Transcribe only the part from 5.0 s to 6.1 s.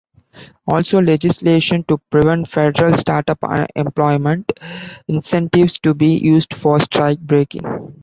incentives to